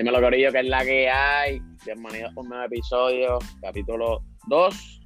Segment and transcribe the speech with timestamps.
[0.00, 1.60] Dímelo, Corillo, que es la que hay.
[1.84, 5.02] Bienvenidos a un nuevo episodio, capítulo 2.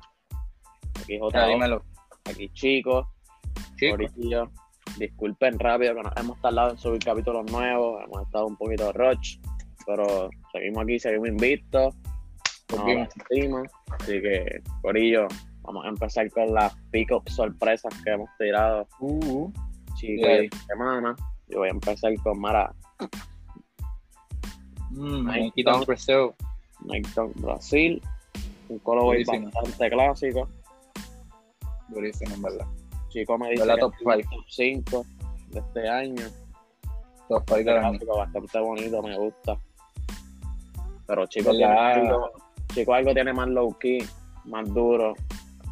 [1.03, 1.47] Aquí J.
[1.49, 1.83] dímelo.
[2.27, 3.05] aquí chicos.
[3.77, 3.97] Chico.
[3.97, 4.53] Corillo.
[4.97, 8.05] Disculpen rápido que nos hemos tardado en subir capítulos nuevos.
[8.05, 9.39] Hemos estado un poquito rush,
[9.85, 11.93] pero seguimos aquí, seguimos invictos.
[12.69, 13.09] Volvimos.
[13.15, 13.67] sentimos.
[13.99, 15.27] Así que, Corillo,
[15.63, 18.87] vamos a empezar con las pick-up sorpresas que hemos tirado.
[19.01, 19.51] Uh,
[19.97, 20.49] Chicos, Yeah.
[20.69, 21.17] semana.
[21.49, 22.73] Yo voy a empezar con Mara
[24.95, 25.63] mm, está.
[25.63, 26.31] Dunk Brazil.
[26.85, 28.03] Nike Dunk Brasil.
[28.69, 30.49] Un colorway bastante clásico.
[31.89, 32.67] Durísimo, en verdad.
[33.09, 34.25] Chico me dice top es un five.
[34.25, 35.07] top 5
[35.51, 36.27] de este año.
[37.29, 39.59] Top five de la Clásico bastante bonito, me gusta.
[41.07, 42.33] Pero Chico tiene, algo,
[42.75, 43.99] Chico algo tiene más low key,
[44.47, 45.15] más duro.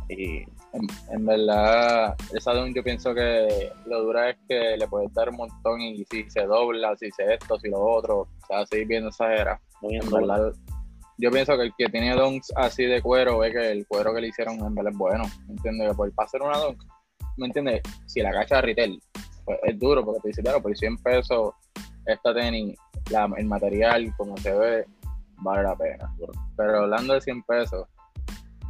[0.08, 5.12] Y En, en verdad, esa Dunk yo pienso que lo dura es que le puedes
[5.12, 8.65] dar un montón y si se dobla, si se esto, si lo otro, o sea,
[8.87, 9.61] viendo esa era.
[9.83, 10.39] muy En verdad.
[10.39, 10.53] verdad,
[11.19, 14.23] yo pienso que el que tiene dunks así de cuero ve que el cuero que
[14.23, 15.25] le hicieron en verdad es bueno.
[15.47, 15.91] ¿Me entiendes?
[15.91, 16.83] Que por pasar una dunk,
[17.37, 17.83] ¿me entiendes?
[18.06, 18.98] Si la cacha retail,
[19.45, 21.53] pues es duro porque te dice, claro, por 100 pesos
[22.06, 22.77] esta tenis,
[23.11, 24.87] la- el material como se ve,
[25.37, 26.12] vale la pena.
[26.56, 27.87] Pero hablando de 100 pesos,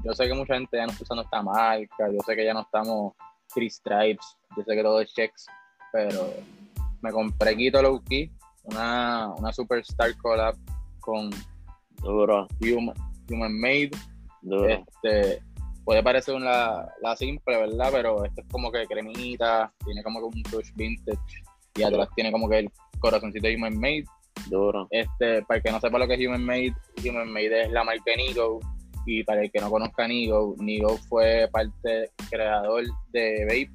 [0.05, 2.55] yo sé que mucha gente ya no está usando esta marca, yo sé que ya
[2.55, 3.14] no estamos
[3.55, 5.47] three stripes, yo sé que todo es checks,
[5.92, 6.33] pero
[7.00, 8.30] me compré Quito Low Key,
[8.64, 10.56] una, una superstar collab
[11.00, 11.30] con
[12.03, 12.95] Duro, Human,
[13.30, 13.91] Human Made.
[14.41, 14.69] duro.
[14.69, 15.42] Este,
[15.84, 17.91] puede parecer una, la simple, ¿verdad?
[17.92, 21.19] Pero esto es como que cremita, tiene como que un touch vintage
[21.75, 24.05] y atrás tiene como que el corazoncito de Human Made.
[24.48, 24.86] duro.
[24.91, 26.75] Este, para el que no sepa lo que es Human Made,
[27.08, 28.61] Human Made es la marca de Nigo.
[29.06, 33.70] Y para el que no conozca Nigo, Nigo fue parte creador de Vape.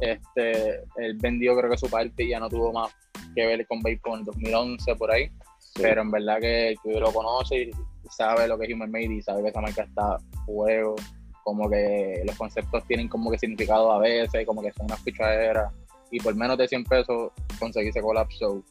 [0.00, 2.94] Este, él vendió creo que su parte y ya no tuvo más
[3.34, 5.30] que ver con Vape con el 2011 por ahí.
[5.58, 5.82] Sí.
[5.82, 7.70] Pero en verdad que el que lo conoce y
[8.10, 10.96] sabe lo que es Human Made y sabe que esa marca está fuego,
[11.44, 15.72] como que los conceptos tienen como que significado a veces, como que son unas pichaderas.
[16.10, 18.62] Y por menos de 100 pesos conseguirse collab show.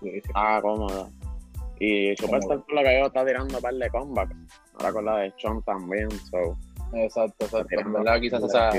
[0.00, 0.34] durísimo.
[0.34, 1.10] Ah, cómodo.
[1.80, 4.36] Y Superstar por lo que veo está tirando un par de comebacks.
[4.74, 6.10] Ahora con la de Sean también.
[6.10, 6.56] So,
[6.92, 7.80] Exacto, exacto.
[7.80, 8.70] En verdad quizás esa,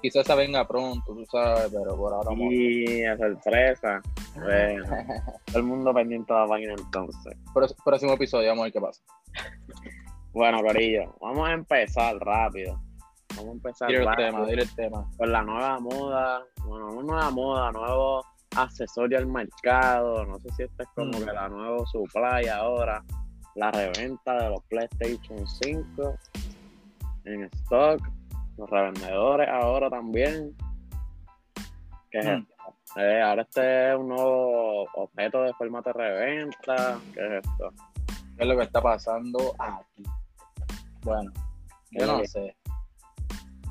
[0.00, 2.52] quizás esa venga pronto, tú sabes, pero por ahora vamos.
[2.52, 4.00] y a sorpresa.
[4.36, 4.84] Bueno,
[5.46, 7.36] todo el mundo pendiente de la página entonces.
[7.52, 9.02] Pro- Próximo episodio, vamos a ver qué pasa.
[10.32, 12.80] Bueno, Corillo, vamos a empezar rápido.
[13.36, 15.10] Vamos a empezar Dile el rápido tema, dile el tema.
[15.16, 16.42] con la nueva moda.
[16.64, 18.24] Bueno, no nueva moda, nuevo
[18.56, 20.24] accesorio al mercado.
[20.26, 21.24] No sé si esta es como Mm.
[21.24, 23.02] que la nueva supply ahora.
[23.58, 26.14] La reventa de los PlayStation 5
[27.24, 28.00] en stock.
[28.56, 30.54] Los revendedores ahora también.
[32.08, 32.28] ¿Qué es Mm.
[32.28, 33.00] esto?
[33.00, 37.00] Eh, ahora este es un nuevo objeto de formato de reventa.
[37.12, 37.72] ¿Qué es esto?
[38.36, 40.04] ¿Qué es lo que está pasando aquí?
[41.02, 41.32] Bueno,
[41.90, 42.56] yo no sé.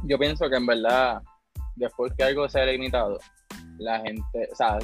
[0.03, 1.21] Yo pienso que en verdad,
[1.77, 3.17] después que algo sea limitado,
[3.77, 4.77] la gente, o sea,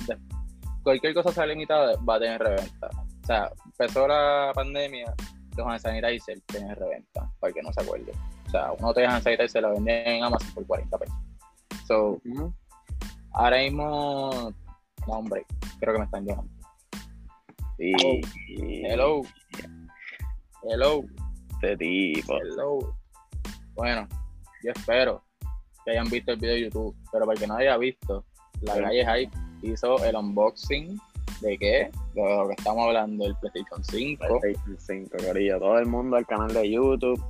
[0.81, 2.89] cualquier cosa sea limitada va a tener reventa.
[3.23, 5.13] O sea, empezó la pandemia,
[5.56, 8.11] los hand sanitizer tienen reventa, para que no se acuerde.
[8.47, 11.16] O sea, uno de hand sanitizer lo venden en Amazon por 40 pesos.
[11.88, 12.22] So,
[13.31, 14.53] ahora mismo,
[15.07, 15.45] no hombre,
[15.79, 16.51] creo que me están llamando.
[17.78, 18.19] Y, Oh,
[18.88, 19.22] Hello.
[20.63, 21.03] Hello.
[21.53, 22.38] Este tipo.
[22.38, 22.95] Hello.
[23.73, 24.07] Bueno,
[24.63, 25.23] yo espero
[25.83, 28.25] que hayan visto el video de YouTube, pero para el que no haya visto,
[28.62, 28.81] la Sí.
[28.81, 31.00] calle Hype hizo el unboxing
[31.43, 31.91] de qué?
[32.13, 34.39] De lo que estamos hablando, el PlayStation 5.
[34.39, 35.59] PlayStation 5, Corillo.
[35.59, 37.23] Todo el mundo al canal de YouTube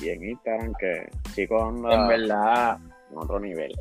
[0.00, 2.78] y en Instagram que chicos anda En verdad,
[3.10, 3.72] en otro nivel.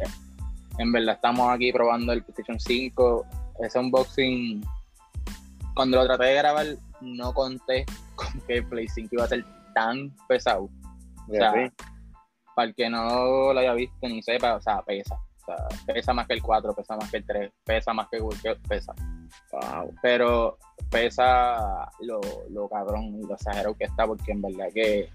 [0.79, 3.25] en verdad estamos aquí probando el PlayStation 5.
[3.63, 4.63] Ese unboxing,
[5.75, 6.65] cuando lo traté de grabar,
[7.01, 7.85] no conté
[8.15, 10.69] con que el Play 5 iba a ser tan pesado.
[11.29, 11.71] O sea, Sí.
[12.55, 15.15] para el que no lo haya visto ni sepa, o sea, pesa.
[15.15, 15.55] O sea,
[15.93, 18.93] pesa más que el 4, pesa más que el 3, pesa más que cualquier, pesa.
[19.51, 19.93] Wow.
[20.01, 20.57] Pero
[20.89, 25.09] pesa lo, lo cabrón y lo exagerado que está, porque en verdad que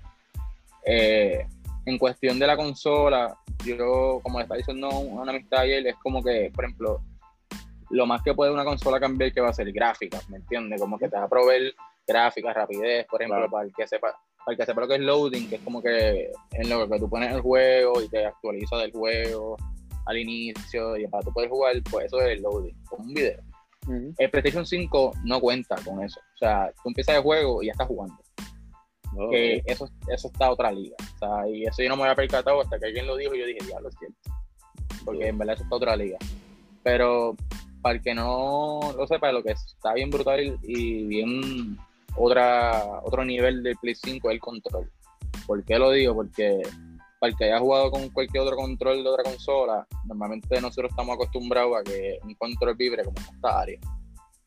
[0.85, 1.47] eh,
[1.87, 6.23] en cuestión de la consola, yo, como le está diciendo una amistad ayer, es como
[6.23, 7.01] que, por ejemplo,
[7.91, 10.81] lo más que puede una consola cambiar que va a ser gráficas, ¿me entiendes?
[10.81, 11.75] Como que te va a proveer
[12.07, 13.51] gráficas, rapidez, por ejemplo, Claro.
[13.51, 14.15] para el que sepa
[14.45, 16.99] para el que sepa lo que es loading, que es como que en lo que
[16.99, 19.57] tú pones el juego y te actualiza del juego
[20.07, 23.41] al inicio y para tú poder jugar, pues eso es el loading, como un video.
[23.87, 24.15] Ujú.
[24.17, 26.21] El PlayStation 5 no cuenta con eso.
[26.35, 28.17] O sea, tú empiezas el juego y ya estás jugando.
[29.31, 30.97] Que eso, eso está a otra liga.
[31.17, 33.41] O sea, y eso yo no me había percatado hasta que alguien lo dijo y
[33.41, 34.17] yo dije, diablo, es cierto.
[35.05, 36.19] Porque en verdad eso está a otra liga.
[36.83, 37.37] Pero
[37.83, 41.77] para el que no lo sepa, lo que está bien brutal y bien
[42.17, 44.91] otra, otro nivel del Play 5 es el control.
[45.47, 46.15] ¿Por qué lo digo?
[46.15, 46.63] Porque
[47.23, 51.15] para el que haya jugado con cualquier otro control de otra consola, normalmente nosotros estamos
[51.15, 53.79] acostumbrados a que un control vibre como en esta área.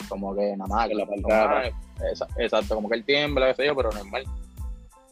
[0.09, 1.73] Como que nada más que la parte
[2.37, 4.25] Exacto, como que él tiembla, qué sé yo, pero normal.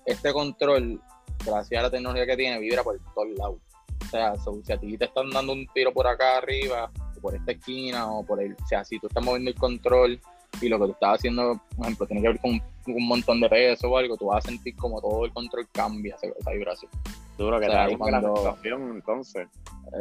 [0.06, 1.00] Este control,
[1.46, 3.56] gracias a la tecnología que tiene, vibra por todos lados.
[4.02, 7.34] O sea, si a ti te están dando un tiro por acá arriba, o por
[7.34, 8.58] esta esquina, o por el.
[8.62, 10.20] O sea, si tú estás moviendo el control
[10.62, 13.48] y lo que tú estás haciendo, por ejemplo, tiene que ver con un, montón de
[13.48, 16.92] peso o algo, tú vas a sentir como todo el control cambia esa, vibración.
[17.38, 18.58] Duro que te da cuando...
[18.64, 19.48] entonces.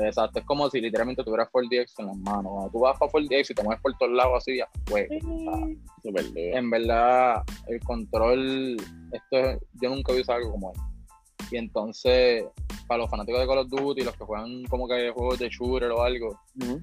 [0.00, 2.52] Exacto, es como si literalmente tuvieras 4DX en las manos.
[2.52, 5.08] Cuando tú vas para 4DX y te mueves por todos lados así, ya pues.
[6.34, 8.76] en verdad, el control,
[9.12, 10.78] esto yo nunca he visto algo como él.
[11.50, 12.44] Y entonces,
[12.86, 15.90] para los fanáticos de Call of Duty, los que juegan como que juegos de shooter
[15.90, 16.38] o algo,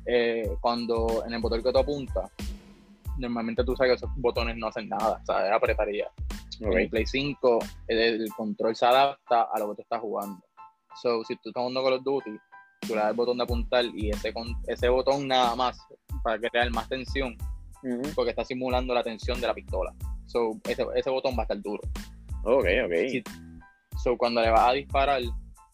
[0.05, 2.29] eh, cuando en el botón que tú apuntas,
[3.17, 6.09] normalmente tú sabes que esos botones no hacen nada, o sea, apretaría.
[6.59, 10.39] En el Play 5, el, control se adapta a lo que tú estás jugando.
[11.01, 12.31] So, si tú estás jugando Call of Duty,
[12.81, 14.33] tú le das el botón de apuntar y ese,
[14.67, 15.77] ese botón nada más
[16.23, 17.37] para crear más tensión,
[18.15, 19.93] porque está simulando la tensión de la pistola.
[20.25, 21.81] So, ese, ese botón va a estar duro.
[22.43, 23.27] Ok, ok.
[24.03, 25.21] so, cuando le vas a disparar,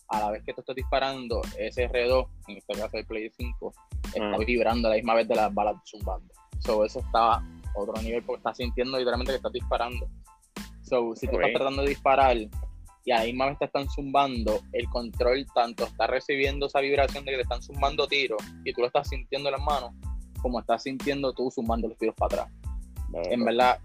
[0.07, 3.73] a la vez que tú estás disparando, ese R2, en este caso el Play 5,
[4.13, 6.31] está vibrando a la misma vez de las balas zumbando.
[6.59, 7.43] So, eso está
[7.75, 10.07] otro nivel porque estás sintiendo literalmente que estás disparando.
[10.85, 15.45] So, si tú estás tratando de disparar y ahí más te están zumbando, el control
[15.53, 19.09] tanto está recibiendo esa vibración de que te están zumbando tiros y tú lo estás
[19.09, 19.91] sintiendo en las manos,
[20.41, 22.53] como estás sintiendo tú zumbando los tiros para atrás.
[23.13, 23.79] en verdad,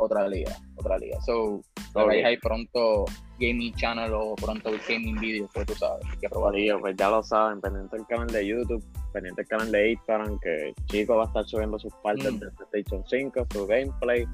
[0.00, 1.20] otra liga, otra liga.
[1.20, 1.60] So,
[1.94, 3.04] lo veis ahí pronto
[3.38, 6.54] Gaming Channel o pronto Gaming Video, pues tú sabes, que probar.
[6.80, 10.74] pues ya lo saben, pendiente del canal de YouTube, pendiente del canal de Instagram, que
[10.86, 12.38] Chico va a estar subiendo sus partes mm.
[12.38, 14.26] de PlayStation 5, su gameplay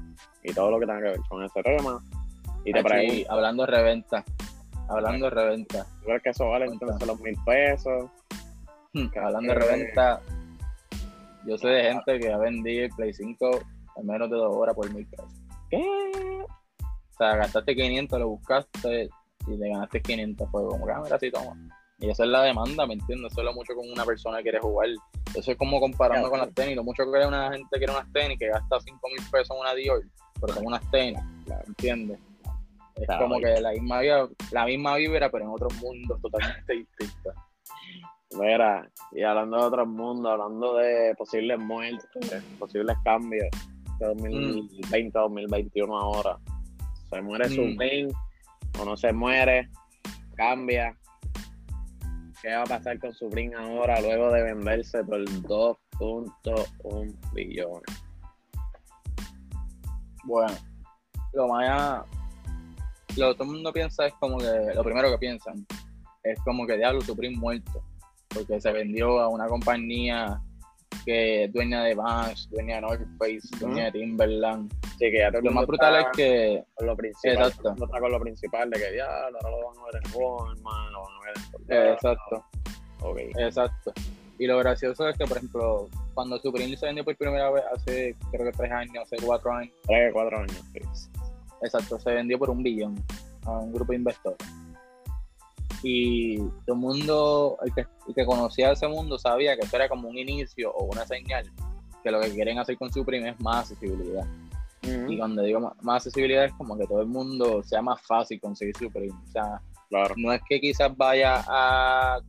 [0.43, 2.01] y todo lo que tenga que ver con ese tema.
[2.63, 4.25] Y te pregunto, hablando de reventa,
[4.89, 5.85] hablando de reventa.
[5.99, 8.09] ¿Tú crees que eso vale entonces los mil pesos?
[8.93, 10.21] Hmm, hablando de reventa,
[11.45, 13.51] yo sé de gente que ha vendido el Play 5
[13.97, 15.27] en menos de dos horas por mil pesos.
[15.69, 16.45] ¿Qué?
[16.79, 19.09] O sea, gastaste 500, lo buscaste
[19.47, 20.49] y te ganaste 500.
[20.51, 21.55] Fue como, cámara, así toma.
[21.99, 23.31] Y esa es la demanda, ¿me entiendes?
[23.31, 24.89] Eso es lo mucho con una persona que quiere jugar.
[25.33, 26.75] Eso es como comparando con las tenis.
[26.75, 29.73] Lo mucho que una gente quiere unas tenis que gasta 5 mil pesos en una
[29.73, 30.03] Dior,
[30.39, 32.19] pero son unas tenis, ¿me ¿entiendes?
[32.95, 34.01] Es como que la misma,
[34.51, 37.33] la misma vibra, pero en otros mundos totalmente distintos.
[38.31, 43.47] Mira, y hablando de otros mundos, hablando de posibles muertes, posibles cambios
[43.99, 46.37] de 2020 2021 ahora
[47.09, 48.79] se muere su mm.
[48.79, 49.69] o no se muere,
[50.35, 50.95] cambia.
[52.41, 58.03] ¿Qué va a pasar con su ahora luego de venderse por 2.1 billones?
[60.23, 60.53] Bueno,
[61.33, 62.05] lo más
[63.15, 65.65] lo que todo el mundo piensa es como que lo primero que piensan
[66.23, 67.83] es como que Diablo Supreme muerto
[68.27, 70.39] porque se vendió a una compañía
[71.05, 74.71] que es dueña de Vans, dueña de North Face, dueña de Timberland.
[74.97, 76.63] Sí, que ya lo más brutal es que.
[76.75, 77.37] Con lo principal.
[77.37, 77.73] Exacto.
[77.73, 81.01] está con lo principal de que ya ahora lo van a ver en Walmart, lo
[81.01, 82.45] van a ver en Exacto.
[83.01, 83.31] Okay.
[83.37, 83.93] Exacto.
[84.39, 88.15] Y lo gracioso es que, por ejemplo, cuando Supreme se vendió por primera vez hace,
[88.31, 89.73] creo que tres años, hace cuatro años.
[89.83, 91.09] Tres, cuatro años, sí.
[91.63, 92.95] Exacto, se vendió por un billón
[93.45, 94.66] a un grupo de inversores
[95.83, 100.09] y todo el mundo, el que, que, conocía ese mundo sabía que esto era como
[100.09, 101.45] un inicio o una señal,
[102.03, 104.25] que lo que quieren hacer con Supreme es más accesibilidad.
[105.09, 108.75] Y cuando digo más, accesibilidad es como que todo el mundo sea más fácil conseguir
[108.77, 109.11] Supreme.
[109.11, 109.61] O sea,
[110.15, 112.19] no es que quizás vaya a,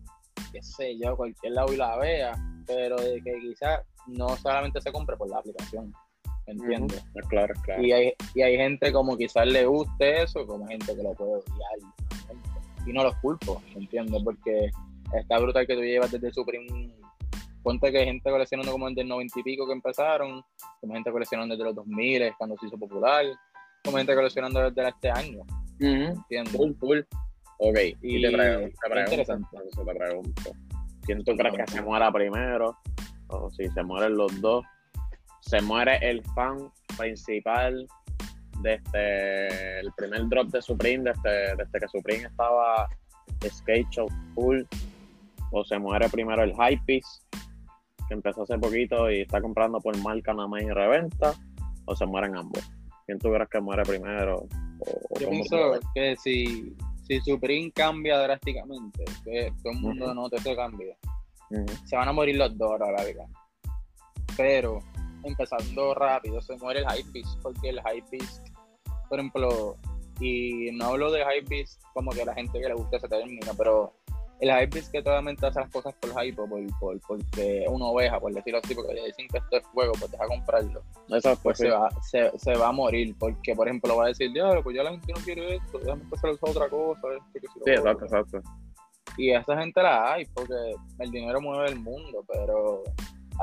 [0.52, 2.34] qué sé yo, cualquier lado y la vea,
[2.66, 5.92] pero de que quizás no solamente se compre por la aplicación.
[6.46, 7.04] ¿Entiendes?
[7.28, 7.82] Claro, claro.
[7.82, 11.32] Y hay, y hay gente como quizás le guste eso, como gente que lo puede
[11.32, 11.78] odiar
[12.88, 14.22] y no los culpo, ¿entiendes?
[14.22, 14.70] Porque
[15.12, 16.94] está brutal que tú llevas desde Supreme.
[17.62, 20.42] Ponte que hay gente coleccionando como desde el 90 y pico que empezaron,
[20.80, 23.26] como gente coleccionando desde los 2000 cuando se hizo popular,
[23.84, 25.42] como gente coleccionando desde este año.
[25.78, 26.56] ¿Entiendes?
[26.56, 27.00] Full, full.
[27.60, 30.42] Ok, y, te, pregunto, te, pregunto,
[31.02, 32.76] ¿quién tú crees que se muera primero?
[33.26, 34.64] O si se mueren los dos,
[35.40, 37.86] ¿se muere el fan principal
[38.62, 42.88] desde el primer drop de Supreme, desde, desde que Supreme estaba
[43.46, 44.62] skate show full,
[45.50, 47.22] o se muere primero el Hypebeast,
[48.08, 51.34] que empezó hace poquito y está comprando por marca nada más y reventa,
[51.84, 52.70] o se mueren ambos.
[53.06, 54.46] ¿Quién tú crees que muere primero?
[55.20, 60.54] Yo pienso que si, si Supreme cambia drásticamente, que todo el mundo uh note ese
[60.54, 60.96] cambio,
[61.86, 63.04] se van a morir los dos ahora, la
[64.36, 64.78] pero
[65.24, 68.47] empezando rápido se muere el Hypebeast, porque el Hypebeast,
[69.08, 69.76] por ejemplo,
[70.20, 73.92] y no hablo de Hypebeast como que la gente que le gusta ese término, pero
[74.40, 76.48] el Hypebeast que totalmente hace las cosas por hype, por,
[76.78, 80.10] por, porque una oveja, por decirlo así, porque le dicen que esto es fuego, pues
[80.12, 80.82] deja comprarlo.
[81.08, 81.64] Exacto, Pues sí.
[81.64, 84.76] se, va, se, se va a morir, porque por ejemplo va a decir, diablo, pues
[84.76, 87.08] ya la gente no quiere esto, déjame empezar a usar otra cosa.
[87.14, 87.72] Esto, que Sí, otro".
[87.74, 88.42] exacto, exacto.
[89.16, 90.54] Y esa gente la hay, porque
[91.00, 92.84] el dinero mueve el mundo, pero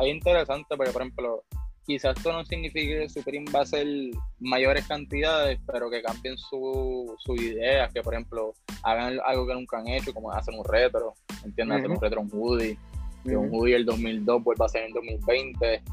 [0.01, 1.43] es interesante porque, por ejemplo,
[1.85, 3.87] quizás esto no signifique que Supreme va a ser
[4.39, 9.77] mayores cantidades, pero que cambien su, su idea, que por ejemplo hagan algo que nunca
[9.77, 11.13] han hecho, como hacer un retro,
[11.43, 11.77] ¿entiendes?
[11.77, 12.77] Hacer un retro, un hoodie,
[13.23, 13.57] que un Ujú.
[13.57, 15.83] hoodie del 2002 vuelva a ser en el 2020,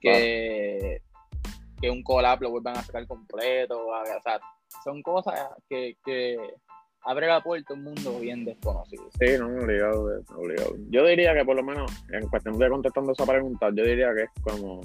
[0.00, 1.02] que,
[1.80, 4.40] que un collab lo vuelvan a sacar completo, o sea,
[4.84, 6.36] son cosas que, que
[7.02, 9.04] abre la puerta a un mundo bien desconocido.
[9.18, 10.74] Sí, no, obligado, obligado.
[10.90, 14.24] Yo diría que por lo menos, en cuestión de contestando esa pregunta, yo diría que
[14.24, 14.80] es como,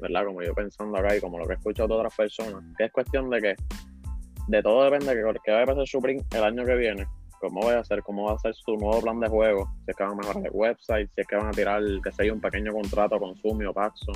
[0.00, 0.24] ¿verdad?
[0.26, 2.92] Como yo pensando acá y como lo que he escuchado de otras personas, que es
[2.92, 3.56] cuestión de que
[4.48, 7.06] de todo depende de que, que vaya a pasar Supreme el año que viene,
[7.40, 9.96] cómo va a ser, cómo va a ser su nuevo plan de juego, si es
[9.96, 12.40] que van a mejorar el website, si es que van a tirar, que sea un
[12.40, 14.14] pequeño contrato con Sumi o Paxson,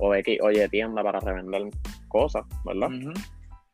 [0.00, 1.62] o X, oye, tienda para revender
[2.08, 2.88] cosas, ¿verdad?
[2.88, 3.12] Ujú.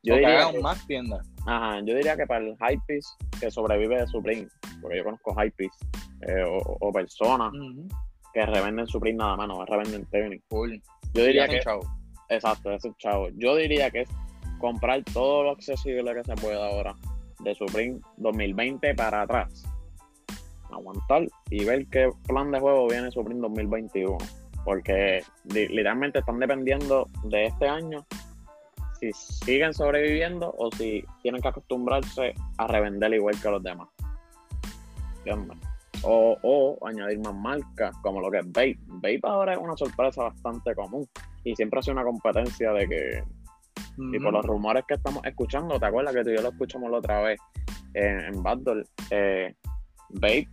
[0.02, 1.30] Yo O que diría hagan que- más tiendas.
[1.46, 3.08] Ajá, yo diría que para el Hypebeast
[3.40, 4.48] que sobrevive de Supreme,
[4.80, 5.82] porque yo conozco Hypebeast
[6.22, 7.52] eh, o, o personas
[8.32, 10.42] que revenden Supreme nada más, no revenden tenis.
[10.48, 10.82] Cool.
[11.14, 11.80] Yo diría que, chavo.
[12.28, 13.28] exacto, es chavo.
[13.36, 14.08] Yo diría que es
[14.58, 16.94] comprar todo lo accesible que se pueda ahora
[17.40, 19.64] de Supreme 2020 para atrás.
[20.70, 24.18] Aguantar y ver qué plan de juego viene Supreme 2021.
[24.64, 28.04] Porque li- literalmente están dependiendo de este año
[28.98, 33.88] si siguen sobreviviendo o si tienen que acostumbrarse a revender igual que los demás.
[35.18, 35.58] ¿Entiendes?
[36.06, 38.78] O, o añadir más marcas, como lo que es Vape.
[38.86, 41.06] Vape ahora es una sorpresa bastante común.
[41.44, 43.24] Y siempre ha sido una competencia de que
[43.96, 46.90] y por los rumores que estamos escuchando, ¿te acuerdas que tú y yo lo escuchamos
[46.90, 47.38] la otra vez
[47.94, 48.84] en, en Backdoor?
[49.10, 49.54] Eh,
[50.10, 50.48] Vape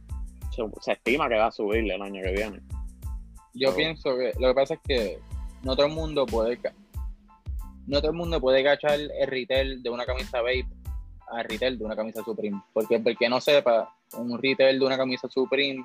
[0.51, 2.61] se, se estima que va a subir el año que viene.
[3.53, 5.19] Yo So- pienso que lo que pasa es que
[5.63, 6.59] no todo el mundo puede
[7.87, 10.67] no todo el mundo puede cachar el retail de una camisa Vape
[11.31, 12.61] al retail de una camisa Supreme.
[12.73, 15.83] Porque el que no sepa, un retail de una camisa Supreme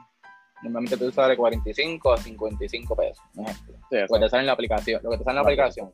[0.63, 3.77] normalmente te sale 45 a 55 pesos, un ejemplo.
[3.91, 5.55] Sí, Lo que te sale en la aplicación, lo que te sale en la Vale.
[5.55, 5.93] aplicación.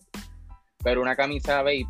[0.85, 1.87] Pero una camisa Vape,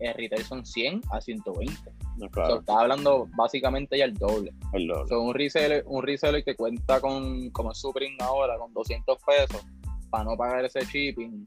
[0.00, 1.92] el retail son 100 a 120.
[2.16, 4.52] no, claro, estás hablando básicamente ya el doble.
[4.72, 5.08] el doble.
[5.08, 9.64] So, un reseller, un reseller que cuenta con, como Supreme ahora, con 200 pesos
[10.10, 11.44] para no pagar ese shipping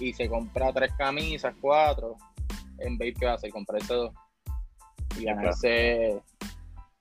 [0.00, 2.16] y se compra tres camisas, cuatro,
[2.78, 4.12] en Vape que va a hacer, comprarse dos
[5.18, 6.20] y ganarse,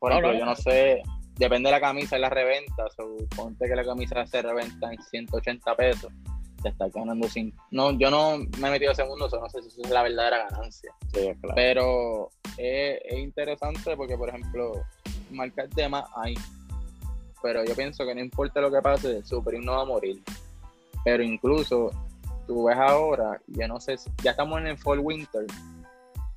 [0.02, 1.04] por ejemplo, yo no sé,
[1.38, 5.00] depende de la camisa y la reventa, so, ponte que la camisa se reventa en
[5.02, 6.12] 180 pesos,
[6.64, 9.68] te estás ganando sin, no, yo no me he metido a so, no sé si
[9.68, 10.92] eso es la verdadera ganancia.
[11.14, 11.56] Sí, es claro.
[11.56, 14.74] Pero es, es interesante porque, por ejemplo,
[15.30, 16.34] marcas de más hay.
[17.44, 20.22] Pero yo pienso que no importa lo que pase, Supreme no va a morir.
[21.04, 21.92] Pero incluso
[22.48, 25.46] tú ves ahora, ya no sé, si- ya estamos en el Fall Winter.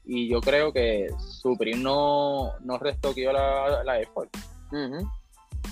[0.06, 4.30] Y yo creo que Supreme no, no restoqueó la, la Air Force.
[4.70, 5.08] Ujú.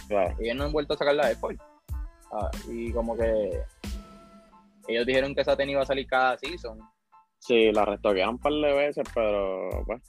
[0.09, 0.37] Claro.
[0.41, 1.63] Ellos no han vuelto a sacar la Air Force.
[2.33, 3.63] Ah, y como que
[4.89, 6.79] ellos dijeron que esa tenis iba a salir cada season.
[7.39, 10.01] Sí, la restoquearon un par de veces, pero pues,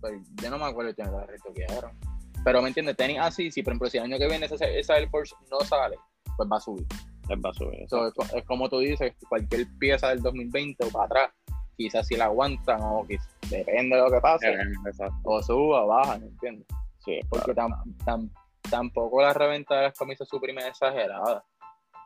[0.00, 1.98] Pues, yo no me acuerdo de la retoquearon.
[2.44, 4.96] Pero me entiendes, tenis así, si por ejemplo si el año que viene esa, esa
[4.96, 5.96] Air Force no sale,
[6.36, 6.86] pues va a subir.
[7.28, 7.88] él va a subir.
[7.88, 11.30] So, es, es como tú dices, cualquier pieza del 2020 o para atrás,
[11.76, 14.52] quizás si la aguantan o quizás, depende de lo que pase,
[14.86, 15.14] Exacto.
[15.24, 16.66] o suba o baja, ¿me entiendes?
[16.98, 17.74] Sí, Porque claro.
[17.74, 18.30] tam- tam-
[18.70, 21.44] tampoco la reventa de las camisas Supreme es exagerada.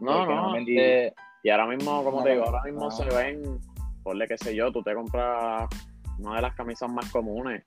[0.01, 0.59] No, no.
[0.61, 2.91] Y, y ahora mismo, como No, te digo, ahora mismo No.
[2.91, 3.61] se ven,
[4.03, 5.69] ponle qué sé yo, tú te compras
[6.19, 7.63] una de las camisas más comunes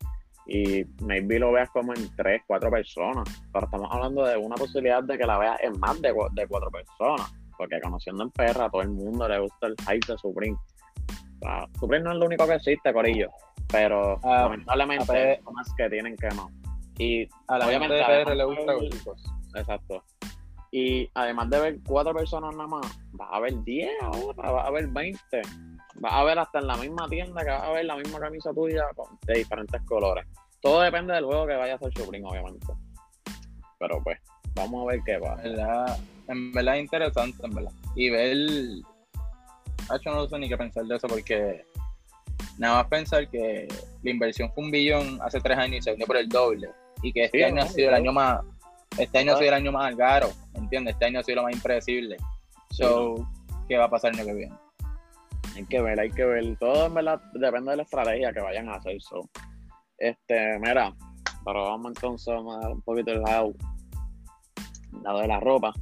[0.46, 3.24] y maybe lo veas como en tres, cuatro personas.
[3.54, 7.34] Pero estamos hablando de una posibilidad de que la veas en más de cuatro personas.
[7.58, 10.58] Porque conociendo en perra, a todo el mundo le gusta el hype de Supreme.
[11.42, 13.30] Sea, Supreme no es lo único que existe, Corillo.
[13.72, 16.50] Pero Ah, lamentablemente son las que tienen quemado.
[16.98, 19.24] Y a la gente obviamente, de además PR le gusta ver- chicos.
[19.56, 20.04] Exacto.
[20.72, 22.82] Y además de ver cuatro personas nada más,
[23.14, 25.42] vas a ver 10 ahora, vas a ver 20.
[25.96, 28.54] Vas a ver hasta en la misma tienda que vas a ver la misma camisa
[28.54, 28.86] tuya
[29.26, 30.26] de diferentes colores.
[30.62, 32.68] Todo depende del juego que vaya a hacer Supreme, obviamente.
[33.80, 34.20] Pero pues,
[34.56, 35.44] vamos a ver qué pasa.
[35.44, 37.72] En verdad, en verdad es interesante, en verdad.
[37.96, 38.38] Y ver.
[40.06, 41.66] No sé ni qué pensar de eso porque.
[42.58, 43.68] Nada más pensar que
[44.04, 46.70] la inversión fue un billón hace tres años y se vendió por el doble.
[47.02, 48.42] Y que este Sí, año no, ha sido el año más.
[48.98, 50.94] Este año ha sido el año más caro, ¿entiendes?
[50.94, 52.18] Este año ha sido lo más impredecible.
[52.72, 53.28] So,
[53.68, 54.56] ¿qué va a pasar el año que viene?
[55.56, 56.58] Hay que ver, hay que ver.
[56.58, 59.02] Todo en verdad depende de la estrategia que vayan a hacer.
[59.02, 59.22] So.
[59.98, 60.94] Este, mira,
[61.46, 63.54] pero vamos entonces a dar un poquito el lado,
[65.04, 65.74] lado de la ropa.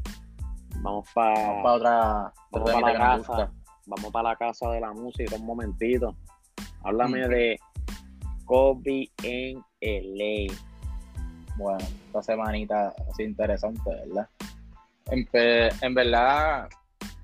[0.82, 3.52] Vamos para Para otra, vamos otra para la casa.
[3.90, 6.16] Vamos para la casa de la música un momentito.
[6.84, 7.30] Háblame Mm.
[7.30, 7.60] de
[8.46, 10.54] Kobe en LA.
[11.58, 14.30] Bueno, esta semanita así interesante, ¿verdad?
[15.08, 15.28] En,
[15.82, 16.70] en verdad,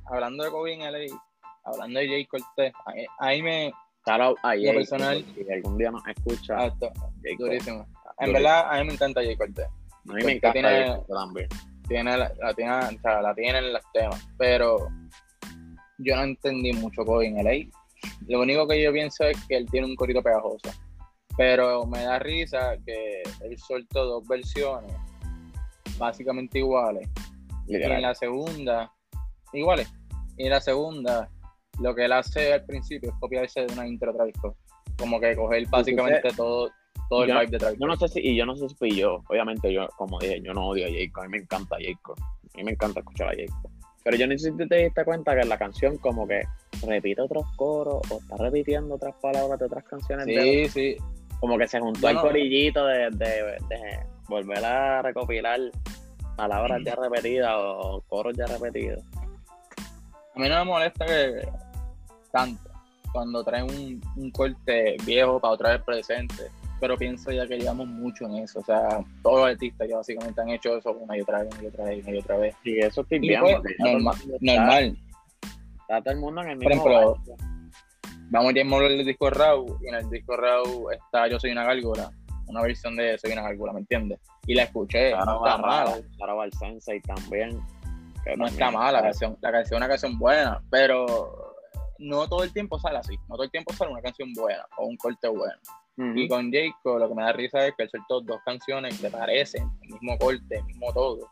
[0.05, 1.15] hablando de Kobe en LA,
[1.63, 3.71] hablando de Jay Cortés, ahí, ahí me.
[4.07, 6.91] Shout out a Jay, personal- Si algún día nos escucha, ah, esto,
[7.23, 7.77] Jay durísimo.
[8.19, 8.33] En Durísimo.
[8.33, 9.65] verdad, a mí me encanta Jay Cortés.
[9.67, 11.47] A mí me encanta tiene- Jay también.
[11.87, 14.87] Tiene la, la tiene, o sea, la tiene en los temas, pero
[15.97, 17.69] yo no entendí mucho Kobe en LA.
[18.27, 20.69] Lo único que yo pienso es que él tiene un corito pegajoso.
[21.37, 24.93] Pero me da risa que él soltó dos versiones
[25.97, 27.07] básicamente iguales.
[27.67, 28.91] Y en la segunda,
[29.53, 29.91] iguales.
[30.37, 31.29] Y en la segunda,
[31.79, 34.55] lo que él hace al principio es copiarse de una intro de Travis Scott.
[34.97, 36.69] Como que coger básicamente todo,
[37.09, 38.75] todo el Yo- vibe de Travis Yo no sé si, y yo no sé si
[38.75, 41.77] fui yo, obviamente yo, como dije, yo no odio a Jacob, a mí me encanta
[41.79, 43.71] Jacob, a mí me encanta escuchar a Jacob.
[44.05, 46.43] Pero yo no sé si te diste cuenta que en la canción como que
[46.85, 50.27] repite otros coros o está repitiendo otras palabras de otras canciones.
[50.27, 50.97] de- Sí, sí.
[51.39, 55.59] como que se juntó Yo el no- corillito de, de- de volver a recopilar
[56.37, 59.03] palabras ya repetidas o coros ya repetidos.
[60.35, 61.47] A mí no me molesta que
[62.31, 62.69] tanto
[63.11, 66.43] cuando traen un, un corte viejo para otra vez presente,
[66.79, 68.59] pero pienso ya que llevamos mucho en eso.
[68.59, 71.63] O sea, todos los artistas ya básicamente han hecho eso una y otra vez, una
[71.63, 72.55] y otra vez, una y otra vez.
[72.63, 74.97] Y eso Y pues, el normal, normal.
[75.81, 77.37] Está todo el mundo en el Por mismo ejemplo, barco.
[78.31, 81.51] Vamos ya a hablar del disco Raw, y en el disco Raw está Yo Soy
[81.51, 82.09] una Gárgola,
[82.47, 84.19] una versión de Soy una Gárgola, ¿me entiendes?
[84.47, 85.95] Y la escuché, no está mala.
[86.59, 87.61] Sensei también.
[88.23, 91.53] que no está mala la está- canción, la canción es una canción buena, pero
[91.99, 94.87] no todo el tiempo sale así, no todo el tiempo sale una canción buena o
[94.87, 95.53] un corte bueno.
[95.97, 99.09] Y con Jacob lo que me da risa es que él soltó dos canciones que
[99.09, 101.29] parecen, el mismo corte, el mismo todo.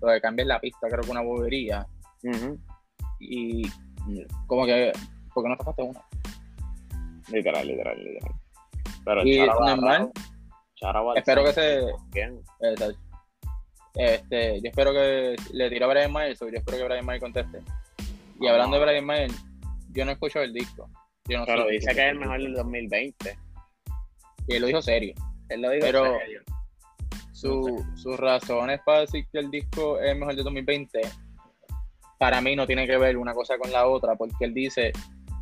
[0.00, 1.86] Lo que cambia es la pista, creo que una bobería.
[3.20, 3.62] Y
[4.46, 4.92] como que,
[5.34, 6.00] ¿por qué no sacaste una?
[7.30, 8.34] Literal, literal, literal.
[9.04, 10.10] Pero Y normal,
[11.16, 11.80] espero que se.
[12.60, 12.98] Exacto.
[13.94, 17.22] Este, yo espero que le tiro a Brian Myers, o yo espero que Brian Myers
[17.22, 17.60] conteste.
[18.40, 18.52] Y Ah.
[18.52, 19.44] hablando de Brian Myers,
[19.92, 20.88] yo no escucho el disco.
[21.28, 23.38] Yo no Pero dice que es el mejor del 2020.
[24.48, 25.14] Y él lo dijo serio.
[25.48, 26.42] Él lo dijo Pero- serio.
[27.32, 31.00] Su- Sus razones para decir que el disco es mejor de 2020,
[32.18, 34.92] para mí no tiene que ver una cosa con la otra, porque él dice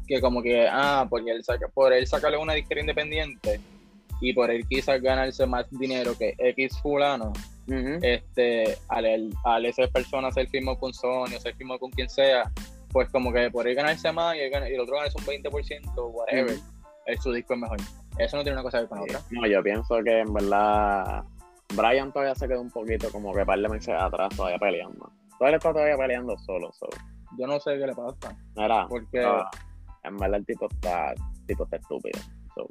[0.08, 3.60] que como que, ah, porque él saca, por él sacarle una disquera independiente
[4.20, 7.32] y por él quizás ganarse más dinero que X fulano,
[8.02, 12.50] este, al, al esa persona ser firmado con Sony o ser firmado con quien sea,
[12.90, 15.24] pues como que por él ganarse más y el, gana- y el otro ganarse un
[15.24, 16.62] 20%, whatever, Ujú.
[17.06, 17.78] el- su disco es mejor.
[18.18, 19.20] Eso no tiene una cosa que ver con la otra.
[19.30, 21.24] No, yo pienso que en verdad
[21.74, 25.10] Brian todavía se quedó un poquito como que par de meses atrás todavía peleando.
[25.38, 26.92] Todavía está todavía peleando solo, solo.
[27.38, 29.44] Yo no sé qué le pasa, Mira, porque no,
[30.04, 32.20] en verdad el tipo está, el tipo está estúpido.
[32.54, 32.68] So,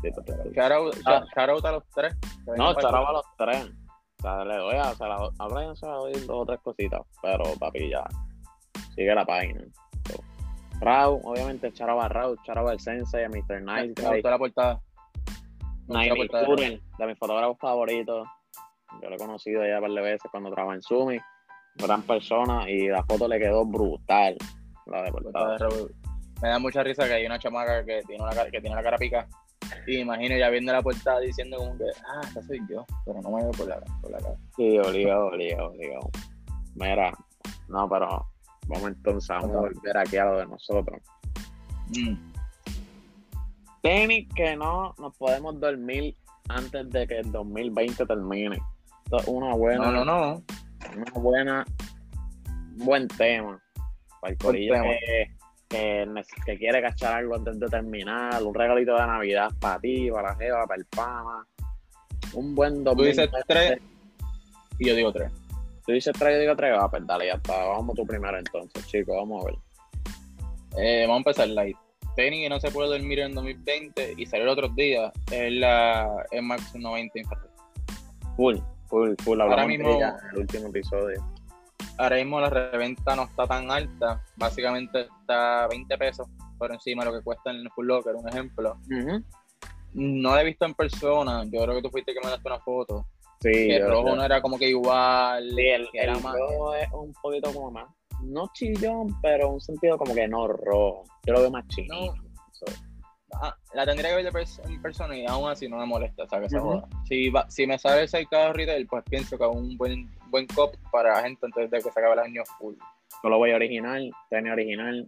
[0.00, 0.54] tipo está estúpido.
[0.54, 1.68] shout out, Ah.
[1.68, 2.16] a los tres.
[2.56, 3.66] No, charaba a los tres.
[4.18, 6.46] O sea, le doy a, o sea, la- a Brian se le doy dos o
[6.46, 8.04] tres cositas, pero papi ya
[8.94, 9.60] sigue la página.
[10.82, 13.62] Rau, obviamente charaba a Rau, charaba al Sensei, a Mr.
[13.62, 14.80] Nice Me gustó la portada.
[15.86, 16.46] Me gustó la Naimi portada
[16.98, 18.28] de mis fotógrafos favoritos.
[19.00, 21.18] Yo lo he conocido ya un par de veces cuando trabajaba en Sumi.
[21.76, 24.36] Gran persona y la foto le quedó brutal.
[24.86, 25.56] La de la portada.
[26.42, 28.98] Me da mucha risa que hay una chamaca que tiene, una, que tiene la cara
[28.98, 29.28] pica.
[29.86, 33.30] Y imagino ya viendo la portada diciendo como que, ah, esa soy yo, pero no
[33.30, 34.34] me veo por la, por la cara.
[34.56, 36.10] Sí, obligado, obligado, obligado.
[36.74, 37.12] Mira,
[37.68, 38.31] no, pero
[38.72, 41.00] vamos entonces, vamos a volver aquí a lo de nosotros.
[41.90, 42.14] Mm.
[43.82, 46.14] Tenis que no nos podemos dormir
[46.48, 48.58] antes de que el 2020 termine.
[49.04, 50.42] Esto es una buena, No, no, no.
[50.96, 51.64] una buena,
[52.78, 53.60] un buen tema.
[54.20, 55.26] Para el corillo que,
[55.68, 60.08] que, nece- que quiere cachar algo antes de terminar, un regalito de Navidad para ti,
[60.12, 61.44] para la jeva, para el pana.
[62.34, 63.42] Un buen Tú dices 2020.
[63.48, 63.78] tres
[64.78, 65.32] y yo digo tres.
[65.86, 67.64] Tú dices tres, yo digo tres, ah, pues dale, ya está.
[67.66, 69.54] Vamos tú primero entonces, chicos, vamos a ver.
[70.78, 71.76] Eh, vamos a empezar light.
[72.16, 76.08] Tenis que no se puede dormir en 2020 y salió el otro día es la
[76.30, 77.50] Air Max 90 infrared.
[78.36, 78.56] Full,
[78.88, 79.40] full, full.
[79.40, 81.24] Hablamos Ahora de mismo- ella en el último episodio.
[81.98, 86.26] Ahora mismo la reventa no está tan alta, básicamente está 20 pesos
[86.58, 88.78] por encima de lo que cuesta en el Full Locker, un ejemplo.
[89.94, 92.60] No la he visto en persona, yo creo que tú fuiste que me daste una
[92.60, 93.06] foto.
[93.42, 96.22] Sí, que el rojo yo- no era como que igual, sí, el, que era el
[96.22, 96.34] más.
[96.34, 97.88] rojo es un poquito como más,
[98.22, 101.04] no chillón, pero un sentido como que no rojo.
[101.26, 101.94] Yo lo veo más chino.
[102.52, 102.64] So,
[103.34, 106.24] Ah, la tendría que ver de pers- en persona y aún así no me molesta,
[106.24, 106.68] o sea, que se Ujú.
[106.68, 106.88] joda.
[107.08, 110.46] Si, va- si me sale cerca de retail, pues pienso que es un buen, buen
[110.48, 112.74] cop para la gente antes de que se acabe el año full.
[113.22, 115.06] Solo voy original, tenis original.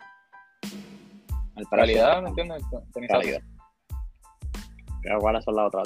[1.55, 1.69] Al.
[1.69, 2.63] Calidad, ¿me entiendes?
[2.95, 3.41] Tenis Calidad.
[5.03, 5.85] Pero ¿Cuáles son las otras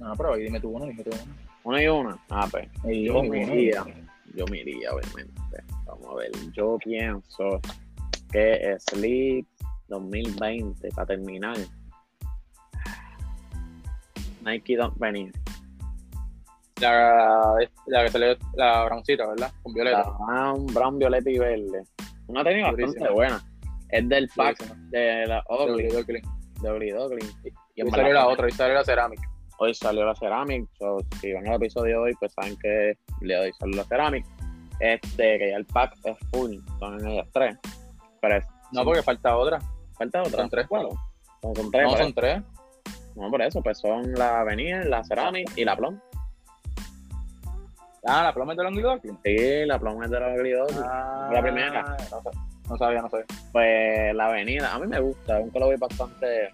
[0.00, 1.34] No, pero ahí dime tú uno, dime tú uno.
[1.62, 2.18] Una y una.
[2.30, 2.68] Ah, pues.
[2.84, 3.84] Ahí, Yo me iría.
[4.34, 5.34] Yo me iría, obviamente.
[5.84, 6.30] Vamos a ver.
[6.52, 7.60] Yo pienso
[8.32, 9.46] que Sleep
[9.88, 11.56] 2020, para terminar.
[14.44, 15.32] Nike Don't venir.
[16.80, 17.56] La,
[17.88, 19.52] la que salió, la broncita, ¿verdad?
[19.62, 20.10] Con La violeta.
[20.26, 21.82] brown, brown, violeta y verde.
[22.26, 23.42] Una tenis bastante buena.
[23.90, 27.36] Es del pack de la Oakley, de Ugly Douglas.
[27.74, 29.29] Y Y salió la otra, y salió la cerámica.
[29.62, 30.66] Hoy salió la Ceramic.
[30.78, 34.24] So, si van al episodio de hoy, pues saben que le doy salió la Ceramic.
[34.80, 36.56] Este, que ya el pack es full.
[36.78, 37.58] Son ellas tres.
[38.22, 39.58] Pero es- No, porque falta otra.
[39.98, 40.38] falta otra.
[40.38, 40.66] Son tres.
[40.68, 40.88] Bueno,
[41.42, 41.82] son, son tres.
[41.84, 42.14] No, por son eso.
[42.16, 42.42] tres.
[43.16, 45.98] No, por eso, pues son la Avenida, la Ceramic y la Plum.
[48.06, 49.18] Ah, la pluma es de Longy Docking.
[49.22, 50.84] Sí, la Plum es de Ugly Douglas.
[50.90, 51.96] Ah, La primera.
[52.10, 52.20] No,
[52.70, 53.26] no sabía, no sabía.
[53.52, 56.48] Pues la avenida, a mí me gusta, es un color bastante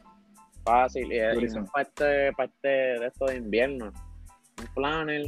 [0.67, 3.87] fácil y es parte, parte de esto de invierno.
[4.59, 5.27] Un flannel,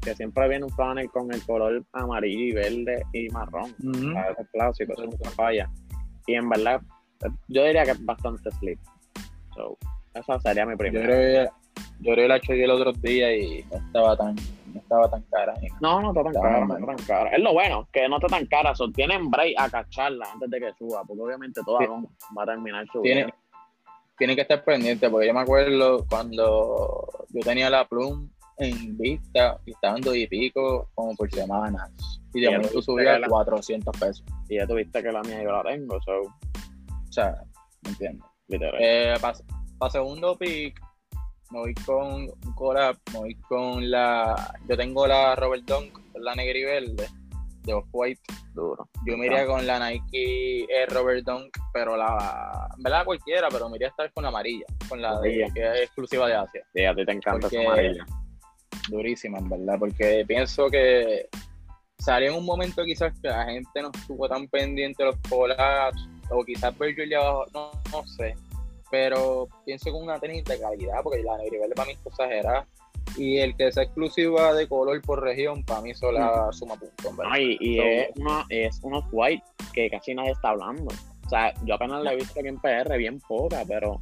[0.00, 3.74] que siempre viene un flannel con el color amarillo y verde y marrón.
[3.84, 4.12] Ujú.
[4.14, 4.38] ¿sabes?
[4.38, 5.70] Es clásico, eso nunca falla.
[6.26, 6.80] Y en verdad,
[7.48, 8.78] yo diría que es bastante sleep.
[9.54, 9.76] So,
[10.14, 11.04] esa sería mi Yo primera.
[11.06, 11.50] creo que
[12.02, 14.34] yo creo que la chequeé el otro día y no estaba tan,
[14.72, 15.54] no estaba tan cara.
[15.82, 17.30] No, no está tan cara, no está tan cara.
[17.36, 18.74] Es lo bueno, que no está tan cara.
[18.74, 21.86] So, tienen break a cacharla antes de que suba, porque obviamente toda Sí.
[22.38, 23.26] va a terminar subiendo.
[23.26, 23.34] Tiene,
[24.20, 28.28] tiene que estar pendiente, porque yo me acuerdo cuando yo tenía la plum
[28.58, 31.90] en vista y estaba en dos y pico como por semanas.
[32.34, 34.22] Y de momento subía a 400 pesos.
[34.46, 37.34] Y ya tuviste que la mía yo la tengo, so, O sea,
[37.80, 38.74] ¿me literal.
[38.78, 39.14] Eh,
[39.78, 40.78] para segundo pick,
[41.50, 44.54] me voy con un collab, me voy con la.
[44.68, 47.08] Yo tengo la Robert Dunk, la negra y verde,
[47.62, 48.20] de Off-White.
[48.54, 48.88] Duro.
[49.06, 52.68] Yo me iría con la Nike Air Robert Dunk, pero la.
[52.78, 55.80] Verdad cualquiera, pero me iría esta vez con la amarilla, con la de- que es
[55.82, 56.62] exclusiva de Asia.
[56.74, 58.04] Sí, a ti te encanta esa amarilla.
[58.88, 61.28] Durísima, en verdad, porque pienso que
[61.98, 66.08] salió en un momento quizás que la gente no estuvo tan pendiente de los collabs,
[66.30, 68.34] o quizás Virgil abajo, no, no sé.
[68.90, 72.66] Pero pienso que una tenis de calidad, porque la y verde para mí es exagerada.
[73.16, 77.08] Y el que sea exclusiva de color por región, para mí eso la suma punto,
[77.08, 77.32] en verdad.
[77.32, 80.92] No, y y So- es, uno, es unos white que casi nadie está hablando.
[81.26, 84.00] O sea, yo apenas la he visto aquí en PR, bien poca, pero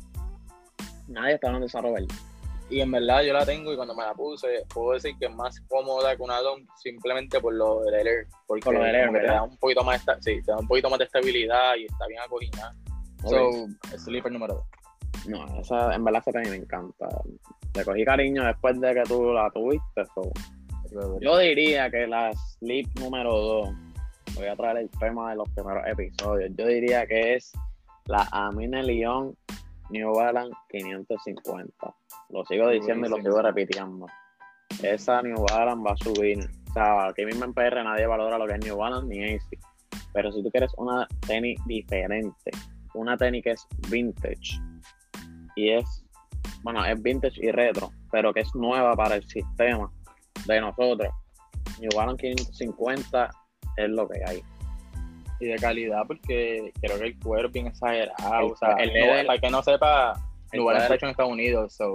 [1.08, 2.10] nadie está hablando de esa Robert.
[2.70, 5.34] Y en verdad yo la tengo y cuando me la puse, puedo decir que es
[5.34, 8.26] más cómoda que una Dunk simplemente por lo del Air.
[8.46, 10.90] Porque Por lo del Air, da un poquito más, esta- sí, te da un poquito
[10.90, 12.74] más de estabilidad y está bien acogida.
[13.24, 13.30] Ok.
[13.30, 14.64] So, sleeper número 2.
[15.28, 17.08] No, esa, en verdad esa también me encanta.
[17.78, 20.04] Le cogí cariño después de que tú la tuviste.
[20.12, 20.32] so.
[21.20, 23.68] Yo diría que la sleep número 2,
[24.34, 26.50] voy a traer el tema de los primeros episodios.
[26.56, 27.52] Yo diría que es
[28.06, 29.36] la Amine León
[29.90, 31.94] New Balance 550.
[32.30, 34.06] Lo sigo diciendo y lo sigo repitiendo.
[34.82, 36.50] Esa New Balance va a subir.
[36.70, 39.44] O sea, aquí mismo en PR nadie valora lo que es New Balance ni AC.
[40.12, 42.50] Pero si tú quieres una tenis diferente,
[42.94, 44.60] una tenis que es vintage
[45.54, 46.04] y es,
[46.62, 49.90] bueno, es vintage y retro, pero que es nueva para el sistema
[50.46, 51.08] de nosotros.
[51.80, 53.30] New Balance 550
[53.76, 54.42] es lo que hay.
[55.40, 58.40] Y de calidad porque creo que el cuero es bien exagerado.
[58.46, 60.14] El- o sea, el para que no sepa,
[60.52, 61.74] New Balance está hecho en Estados Unidos.
[61.74, 61.94] So,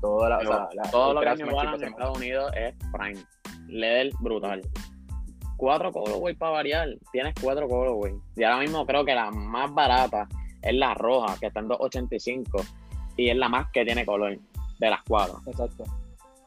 [0.00, 2.74] toda la, o sea, la- Todo lo que es New Balance en Estados Unidos es
[2.92, 3.24] prime.
[3.68, 4.62] Leather brutal.
[5.56, 6.88] Cuatro colorway para variar.
[7.12, 8.14] Tienes cuatro colorway.
[8.34, 10.26] Y ahora mismo creo que la más barata
[10.60, 12.64] es la roja, que está en 285.
[13.16, 14.38] Y es la más que tiene color
[14.78, 15.40] de las cuatro.
[15.46, 15.84] Exacto.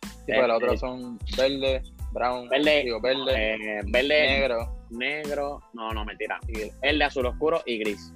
[0.02, 4.08] Sí, pues las otras son verde, brown, Verde, digo, verde, Eh, verde,
[4.40, 4.76] negro.
[4.90, 5.60] negro.
[5.74, 6.40] No, no, mentira.
[6.82, 8.12] El de azul oscuro y gris.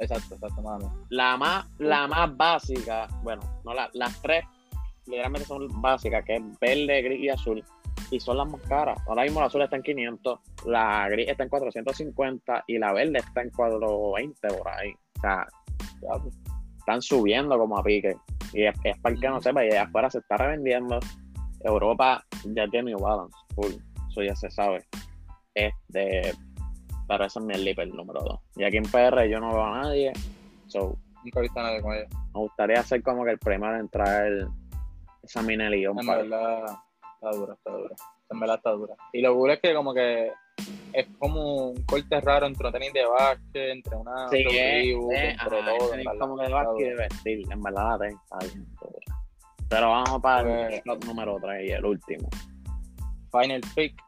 [0.00, 0.84] Exacto, exacto, mami.
[1.10, 4.44] La más, la más básica, bueno, no la- las tres
[5.06, 7.64] literalmente son básicas, que es verde, gris y azul.
[8.10, 8.98] Y son las más caras.
[9.06, 13.18] Ahora mismo la azul está en 500, la gris está en 450 y la verde
[13.18, 14.92] está en 420 por ahí.
[15.16, 15.46] O sea,
[16.00, 16.34] pues,
[16.84, 18.16] están subiendo como a pique.
[18.52, 21.00] Y es, es para el que no sepa, y allá afuera se está revendiendo.
[21.60, 23.72] Europa ya tiene New Balance, full.
[24.10, 24.84] Eso ya se sabe.
[25.54, 26.34] Este,
[27.08, 28.40] pero ese es mi sleeper número 2.
[28.56, 30.12] Y aquí en PR yo no veo a nadie.
[30.66, 32.08] So, nunca he visto a nadie con ella.
[32.34, 34.46] me gustaría ser como que el primero en traer
[35.22, 36.64] esa mina de En verdad,
[37.14, 37.94] está dura, está dura.
[38.30, 38.94] En verdad está dura.
[39.12, 40.32] Y lo cool es que como que
[40.94, 45.32] es como un corte raro entre un tenis de básquet, entre una Sí, Reebok, es,
[45.32, 45.94] entre ajá, todo.
[45.94, 48.66] es como que va de vestir, en verdad la está bien.
[49.68, 52.28] Pero vamos para el Pues- slot número 3 y el último.
[53.32, 54.00] Final Pick,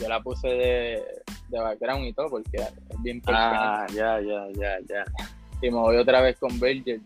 [0.00, 1.02] yo la puse de,
[1.48, 5.04] de background y todo porque es bien Ah, ya, ya, ya, ya.
[5.60, 7.02] y me voy otra vez con Virgil.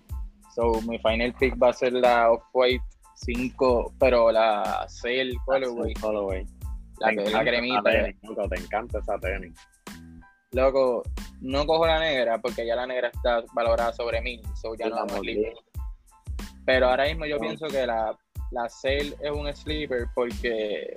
[0.55, 4.87] So, mi final pick va a ser la Off-White 5, pero la
[5.47, 6.47] Colorway, Colorway.
[7.11, 7.83] La, Te cremita.
[7.83, 9.53] tenis, loco, te encanta esa tenis.
[10.53, 11.03] Loco,
[11.41, 14.91] no cojo la negra porque ya la negra está valorada sobre mí, so ya Sí,
[14.91, 15.55] no la sleeper.
[16.67, 17.41] Pero ahora mismo yo No.
[17.41, 18.17] pienso que la,
[18.51, 20.95] la Sail es un sleeper porque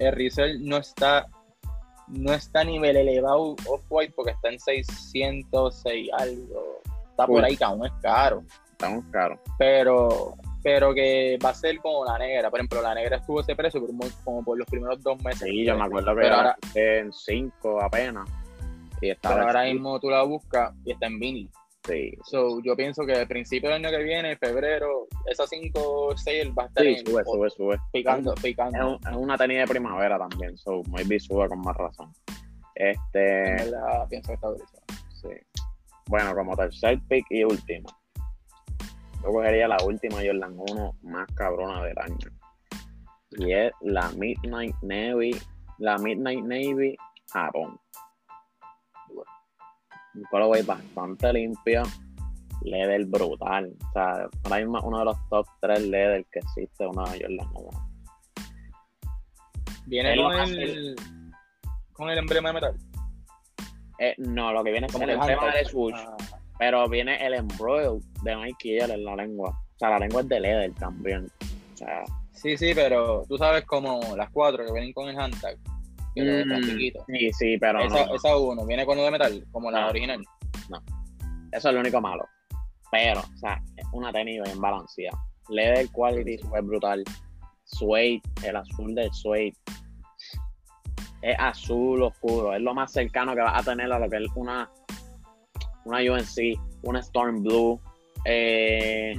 [0.00, 1.26] el resell no está
[2.08, 6.80] no está a nivel elevado Off-White porque está en 606 algo.
[7.10, 7.44] Está por Uy.
[7.50, 8.42] ahí que aún es caro.
[8.72, 9.38] Estamos caros.
[9.58, 12.50] pero pero que va a ser como la negra.
[12.50, 15.40] Por ejemplo, la negra estuvo ese precio por muy- como por los primeros dos meses.
[15.48, 18.28] Sí, yo me acuerdo que Pero ahora- la en 5 apenas.
[19.00, 21.50] Y Pero ahora mismo tú la buscas y está en vinil.
[21.86, 26.50] Sí, So, yo pienso que al principio del año que viene, febrero, esa 5 6
[26.58, 27.78] va a estar sí, en- sube, sube, sube.
[27.92, 28.96] picando, Es, picando.
[28.96, 32.12] un- es una tenis de primavera también, so maybe sube con más razón.
[32.74, 34.82] Este, verdad, pienso que está durísimo.
[35.22, 35.28] sí.
[36.08, 37.88] Bueno, como tercer pick y último.
[39.22, 42.16] Yo cogería la última Jordan 1 más cabrona del año.
[43.32, 45.36] Y es la Midnight Navy,
[45.78, 46.96] la Midnight Navy
[47.32, 47.78] Japón.
[50.14, 51.82] Un colorway bastante limpio,
[52.62, 53.72] leather brutal.
[53.88, 57.88] O sea, ahora mismo uno de los top 3 leather que existe, una Jordan 1.
[59.86, 60.96] Viene con el,
[61.92, 62.76] con el emblema de metal.
[63.98, 65.36] Eh, no, lo que viene es el handle.
[65.58, 66.16] de swoosh, Ah,
[66.58, 69.50] pero viene el embroil de Nike Air en la lengua.
[69.50, 71.30] O sea, la lengua es de leather también.
[71.74, 75.56] O sea, sí, sí, pero tú sabes como las cuatro que vienen con el handtag.
[76.14, 77.04] Que mm, plastiquito.
[77.06, 78.14] sí, sí, pero esa, no, no.
[78.16, 79.88] esa uno, viene con uno de metal, como la No.
[79.88, 80.20] original.
[81.52, 82.26] Eso es lo único malo.
[82.90, 85.16] Pero, o sea, es una tenis bien balanceada.
[85.48, 87.04] Leather quality super brutal.
[87.64, 89.52] Suede, el azul del suede.
[91.22, 92.54] Es azul oscuro.
[92.54, 94.70] Es lo más cercano que vas a tener a lo que es una,
[95.88, 97.80] una UNC, una Storm Blue,
[98.24, 99.14] eh,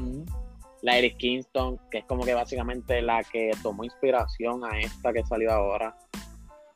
[0.82, 5.24] la Iris Kingston, que es como que básicamente la que tomó inspiración a esta que
[5.26, 5.98] salió ahora.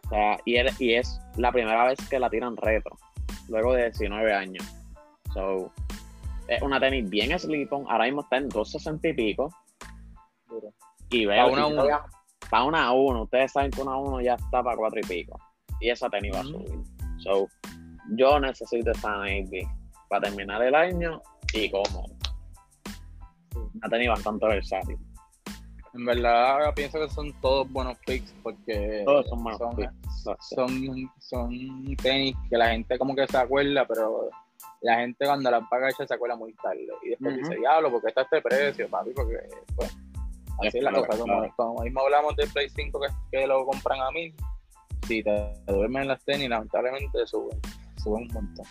[0.06, 2.98] O sea, y, es- y es la primera vez que la tiran retro,
[3.48, 4.66] luego de 19 años.
[5.34, 5.72] So,
[6.48, 9.50] es una tenis bien slip-on, ahora mismo está en 260 y pico.
[10.48, 10.74] Duro.
[11.10, 11.84] Y veo Pa' una a uno.
[12.50, 15.04] Para una a uno, ustedes saben que una a uno ya está para cuatro y
[15.04, 15.40] pico.
[15.80, 16.80] Y esa tenis va a subir.
[17.20, 17.48] So,
[18.16, 19.66] yo necesito esa Navy
[20.14, 21.22] para terminar el año
[21.54, 22.06] y como.
[23.56, 24.98] Una tenis bastante versátil.
[25.96, 30.24] En verdad, pienso que son todos buenos picks porque Todos son buenos son, picks.
[30.54, 34.30] son, son tenis que la gente como que se acuerda, pero
[34.82, 36.88] la gente cuando las paga ya se acuerda muy tarde.
[37.04, 37.44] Y después Ujú.
[37.48, 39.12] dice, diablo, porque está este precio, papi?
[39.16, 39.38] Porque,
[39.76, 39.98] pues,
[40.60, 41.18] así es la cosa.
[41.18, 43.08] Como, como mismo hablamos del Play 5 que,
[43.40, 44.32] que lo compran a mí,
[45.08, 47.60] si te duermen las tenis, lamentablemente suben,
[48.04, 48.66] suben un montón.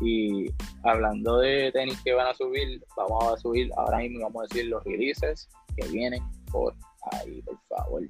[0.00, 0.46] Y
[0.84, 4.68] hablando de tenis que van a subir, vamos a subir ahora mismo, vamos a decir
[4.68, 6.74] los releases que vienen por
[7.12, 8.02] ahí, por favor.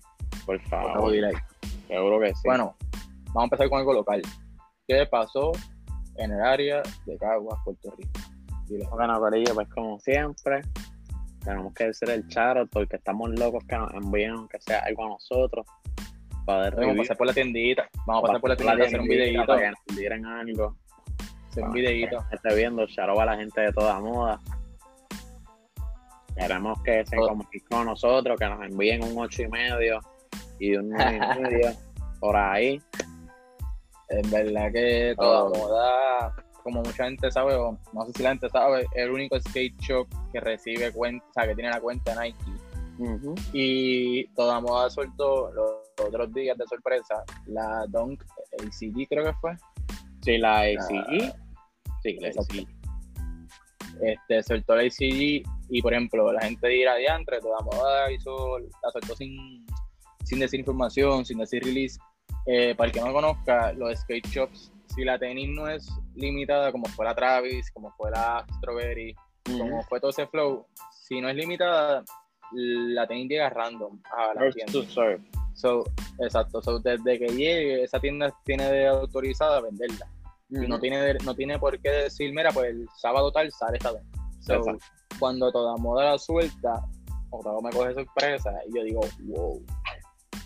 [0.47, 1.13] Por favor.
[1.87, 2.43] Seguro que sí.
[2.45, 2.77] Bueno,
[3.27, 4.23] vamos a empezar con algo local.
[4.87, 5.53] ¿Qué pasó
[6.17, 8.11] en el área de Caguas, Puerto Rico?
[8.67, 8.87] Dile.
[8.91, 10.63] Bueno, Corillo, pues como siempre,
[11.45, 15.09] tenemos que decir el charo porque estamos locos que nos envíen, aunque sea algo a
[15.09, 15.67] nosotros.
[16.45, 17.89] Para Vamos a pasar por la tiendita.
[18.07, 19.47] Vamos a pasar por la tiendita a hacer un videito.
[19.47, 20.77] Para que nos dieran algo.
[21.51, 22.25] Hacer un Para videito.
[22.29, 24.41] que esté viendo, charo a la gente de toda moda.
[26.37, 27.29] Queremos que se Todo.
[27.29, 29.99] comuniquen con nosotros, que nos envíen un ocho y medio
[30.61, 31.73] y un nueve y medio
[32.21, 32.81] por ahí.
[34.09, 35.51] En verdad que toda Oh.
[35.51, 39.39] moda, como mucha gente sabe, o no sé si la gente sabe, es el único
[39.41, 42.39] skate shop que recibe cuenta, o sea, que tiene la cuenta Nike.
[43.01, 43.35] Ujú.
[43.53, 45.71] Y toda moda soltó los
[46.07, 48.23] otros días de sorpresa la Dunk
[48.61, 49.57] ACG, creo que fue.
[50.23, 51.33] Sí, la ACG.
[52.03, 52.29] Sí, la.
[52.29, 52.67] ACG.
[54.03, 58.91] este, soltó la ICG y, por ejemplo, la gente dirá diantre, toda moda hizo, la
[58.93, 59.67] soltó sin,
[60.25, 61.99] sin decir información, sin decir release.
[62.47, 66.73] Eh, para el que no conozca, los skate shops, si la tenis no es limitada,
[66.73, 71.29] como fue la Travis, como fue la Strawberry, como fue todo ese flow, si no
[71.29, 72.05] es limitada,
[72.53, 74.73] la tenis llega random a la tienda.
[75.59, 75.83] So,
[76.21, 80.07] exacto, so, desde que llegue, esa tienda tiene de autorizada venderla.
[80.49, 83.91] Y no tiene, no tiene por qué decir, mira, pues el sábado tal sale esta
[83.91, 84.03] vez.
[84.39, 84.63] So,
[85.19, 86.81] cuando toda moda la suelta,
[87.31, 89.61] o todo me coge sorpresa, y yo digo, wow.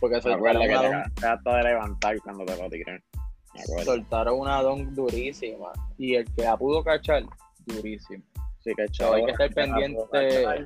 [0.01, 1.13] Porque soltaron que una,
[1.45, 3.85] te de levantar cuando te lo acuerdo.
[3.85, 5.73] soltaron una dunk durísima.
[5.99, 7.23] Y el que la pudo cachar,
[7.67, 8.25] durísimo.
[8.61, 10.65] Sí, que So, hay que estar pendiente-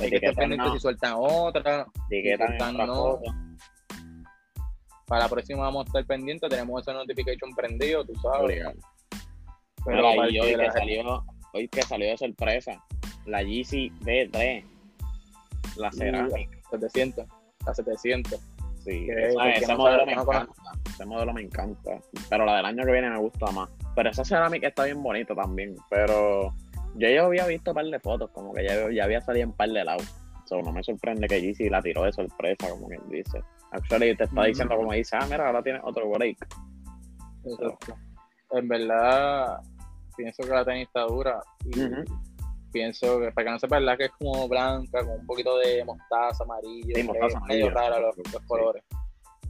[0.00, 1.86] Hay que estar Etiquetan pendiente no, si sueltan otra.
[2.08, 3.20] si sueltan otra no.
[5.06, 6.48] Para la próxima vamos a estar pendientes.
[6.48, 8.62] Tenemos ese notification prendido, tú sabes.
[9.84, 12.84] Pero Mira, aparte y hoy que la- salió, hoy que salió de sorpresa,
[13.26, 14.64] la Yeezy B3,
[15.76, 16.36] la cerámica.
[16.70, 17.26] 700,
[17.66, 18.40] a 700.
[18.84, 20.90] Sí, que- esa- que ese no modelo sabe- me.
[20.90, 21.98] Ese modelo me encanta.
[22.28, 23.68] Pero la del año que viene me gusta más.
[23.96, 25.74] Pero esa cerámica está bien bonita también.
[25.90, 26.54] Pero
[26.96, 29.52] yo ya había visto un par de fotos, como que ya, ya había salido en
[29.52, 30.08] par de lados.
[30.46, 33.40] So, no me sorprende que Yeezy la tiró de sorpresa, como quien dice.
[33.70, 36.38] Actually, te está diciendo como dice, ah, mira, ahora tiene otro break.
[37.44, 37.94] Exacto.
[38.50, 39.60] En verdad,
[40.16, 41.40] pienso que la tenis está dura.
[41.64, 41.72] Y
[42.72, 45.84] pienso que, para que no sepa, la que es como blanca, con un poquito de
[45.84, 46.94] mostaza, amarillo.
[46.96, 47.70] Sí, mostaza, medio amarillo.
[47.70, 48.38] rara los, los Sí.
[48.48, 48.82] colores.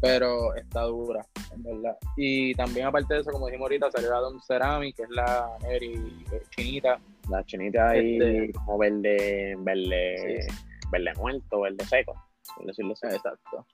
[0.03, 1.24] Pero está dura,
[1.55, 1.96] en verdad.
[2.16, 5.48] Y también, aparte de eso, como dijimos ahorita, salió la Don Ceramic, que es la
[5.62, 6.98] Neri chinita.
[7.31, 10.55] La chinita ahí Este- como verde, verde, Sí,
[10.90, 12.14] verde muerto, verde seco.
[12.57, 13.07] por decirlo así.
[13.07, 13.66] Exacto.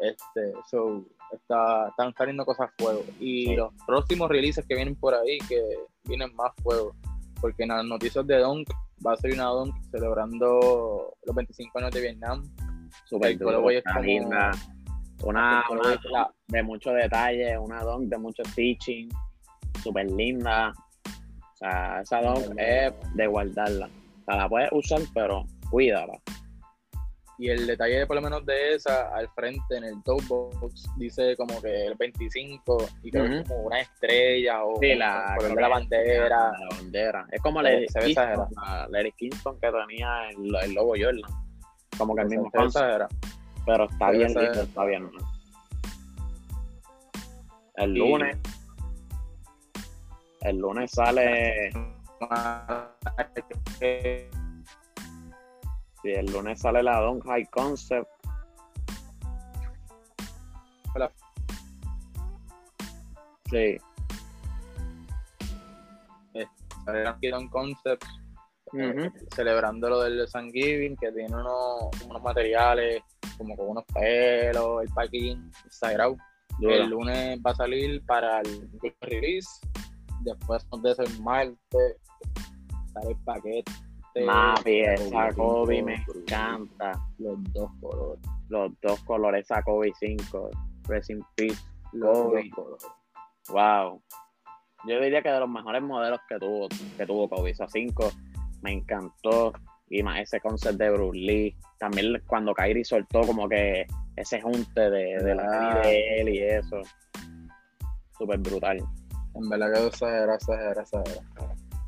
[0.00, 3.02] Este, so, está, están saliendo cosas fuego.
[3.18, 3.56] Y Sí.
[3.56, 5.60] los próximos releases que vienen por ahí, que
[6.04, 6.94] vienen más fuego.
[7.40, 8.68] Porque en las noticias de Dunk
[9.06, 12.42] va a ser una Dunk celebrando los 25 años de Vietnam.
[13.06, 14.50] Super el duro, colorway es está como- linda.
[15.24, 15.98] Una, una
[16.46, 19.08] de mucho detalle, una donk de mucho stitching,
[19.82, 20.72] súper linda.
[21.60, 23.86] O sea, esa donk es de guardarla.
[23.86, 26.12] O sea, la puedes usar, pero cuídala.
[27.40, 31.36] Y el detalle, por lo menos, de esa, al frente en el top box, dice
[31.36, 35.54] como que el 25 y creo que es como una estrella o Sí, la, color
[35.54, 36.28] de la bandera.
[36.58, 37.26] La bandera.
[37.30, 38.48] Es como la Eric Kingston, exagerado.
[38.56, 41.30] la- la Eric Kingston que tenía el, el logo Jordan.
[41.96, 43.08] Como que el mismo era.
[43.66, 45.08] pero está bien lindo, está bien.
[47.76, 48.36] El Y- lunes,
[50.42, 51.70] el lunes sale,
[56.02, 58.08] sí, el lunes sale la Don High Concept.
[60.94, 61.12] Hola.
[63.50, 63.78] Sí.
[66.84, 68.08] Salieron aquí Don Concepts
[68.72, 69.12] Ujú.
[69.34, 73.02] celebrando lo del Thanksgiving, que tiene unos, unos materiales
[73.36, 75.50] como con unos pelos, el packaging.
[76.58, 76.74] Duro.
[76.74, 78.68] El lunes va a salir para el
[79.00, 79.48] release.
[80.28, 81.56] Después de ese sale
[83.10, 83.72] el paquete.
[84.26, 86.92] Mapi, esa Kobe me encanta.
[87.18, 88.20] Los dos colores.
[88.48, 90.50] Los dos colores, esa Kobe 5.
[90.88, 91.60] Rest in Peace.
[92.00, 92.50] Kobe.
[93.50, 94.02] Wow.
[94.86, 97.50] Yo diría que de los mejores modelos que tuvo, que tuvo Kobe.
[97.50, 98.10] Esa 5
[98.62, 99.52] me encantó.
[99.90, 101.56] Y más ese concept de Bruce Lee.
[101.78, 103.86] También cuando Kyrie soltó como que
[104.16, 105.80] ese junte de, de la Ah.
[105.80, 106.82] de él y eso.
[108.18, 108.82] Súper brutal.
[109.34, 111.22] En verdad que exagera, exagera, exagera.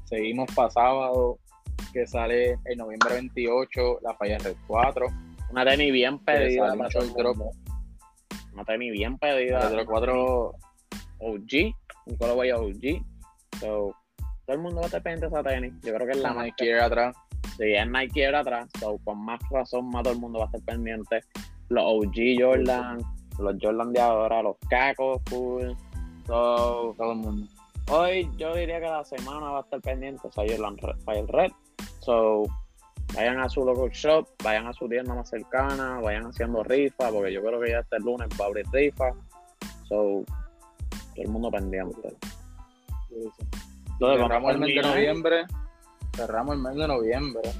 [0.05, 1.39] Seguimos para sábado,
[1.93, 5.07] que sale el noviembre 28, la Falla Red 4.
[5.51, 6.75] Una tenis bien pedida.
[6.93, 7.37] todo el drop.
[8.53, 9.71] Una tenis bien pedida.
[9.71, 10.55] La Red 4
[11.21, 11.75] OG.
[12.07, 13.05] Un colorway OG.
[13.61, 13.95] So,
[14.47, 15.75] todo el mundo va a estar pendiente de esa tenis.
[15.83, 17.17] Yo creo que es la más Nike Air atrás.
[17.57, 20.49] Si es Nike Air atrás, so, con más razón, más todo el mundo va a
[20.49, 21.21] estar pendiente.
[21.69, 22.99] Los OG Jordan,
[23.39, 25.71] los Jordan de ahora, los cacos, full.
[26.31, 27.49] So, Todo el mundo.
[27.91, 31.51] hoy yo diría que la semana va a estar pendiente Jordan Red, Fire Red.
[31.99, 32.45] So,
[33.17, 37.33] vayan a su local shop, vayan a su tienda más cercana, vayan haciendo rifa, porque
[37.33, 39.11] yo creo que ya este lunes va a abrir rifa.
[39.89, 42.17] So, todo el mundo pendiente.
[43.11, 43.49] Entonces,
[43.99, 45.45] cerramos el mes de noviembre.
[46.15, 47.51] Cerramos el mes de noviembre.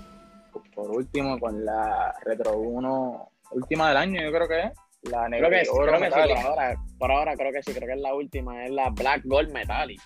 [0.77, 4.73] Por último, con la Retro 1, última del año, yo creo que es.
[5.03, 7.73] La Creo que, negra sí, creo que sí, por ahora, por ahora creo que sí,
[7.73, 10.01] creo que es la última, es la Black Gold Metallic.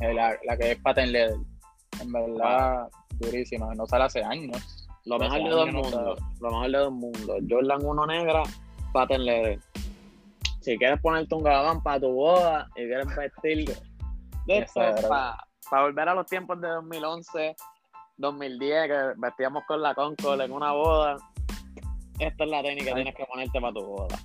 [0.00, 1.36] Eh, la, la que es patent leather.
[2.00, 3.74] En verdad, durísima.
[3.74, 4.88] No sale hace años.
[5.04, 7.38] Lo mejor de dos mundos, lo mejor de dos mundos.
[7.48, 8.42] Jordan 1 negra,
[8.92, 9.58] patent leather.
[10.60, 13.66] Si quieres ponerte un gabán para tu boda y quieres vestir
[14.46, 15.82] de para era.
[15.82, 17.54] volver a los tiempos de 2011,
[18.16, 21.16] 2010, que vestíamos con la Concord en una boda,
[22.18, 24.16] esta es la técnica que tienes que ponerte para tu boda.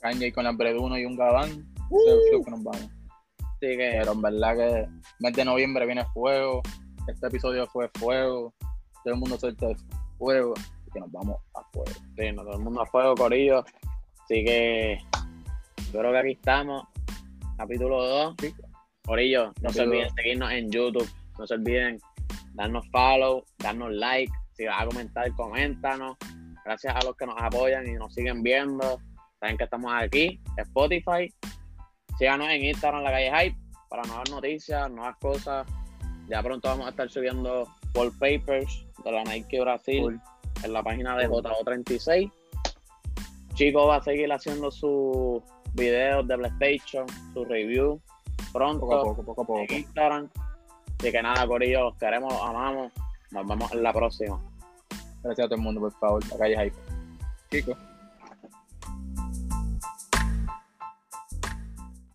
[0.00, 1.66] Kanye con la Bread 1 y un gabán.
[1.90, 1.98] Uh.
[2.32, 2.90] El que nos vamos.
[3.40, 4.88] Así que Pero en verdad que
[5.20, 6.62] mes de noviembre viene fuego.
[7.08, 8.52] Este episodio fue fuego.
[9.02, 9.76] Todo el mundo suelta de
[10.18, 10.54] fuego.
[10.86, 11.92] Y que nos vamos a fuego.
[12.16, 13.64] Sí, no, todo el mundo a fuego, Corillo.
[14.24, 14.98] Así que
[15.92, 16.84] yo creo que aquí estamos.
[17.56, 18.36] Capítulo 2.
[19.04, 21.08] Corillo, no se olviden seguirnos en YouTube.
[21.38, 21.98] No se olviden
[22.54, 24.32] darnos follow, darnos like.
[24.52, 26.16] Si vas a comentar, coméntanos.
[26.66, 29.00] Gracias a los que nos apoyan y nos siguen viendo.
[29.38, 31.32] Saben que estamos aquí, Spotify.
[32.18, 33.56] Síganos en Instagram, la calle Hype,
[33.88, 35.64] para nuevas noticias, nuevas cosas.
[36.28, 40.20] Ya pronto vamos a estar subiendo wallpapers de la Nike Brasil Cool.
[40.64, 41.44] en la página de Cool.
[41.44, 42.32] JO36.
[43.54, 45.40] Chico va a seguir haciendo sus
[45.74, 48.00] videos de PlayStation, su review
[48.52, 49.60] pronto Poco a poco, poco a poco.
[49.60, 50.30] en Instagram.
[50.98, 52.92] Así que nada, Corillo, los queremos, los amamos.
[53.30, 54.40] Nos vemos en la próxima.
[55.26, 56.22] Gracias a todo el mundo, por favor.
[56.30, 56.76] La calle Hype.
[57.50, 57.76] Chicos.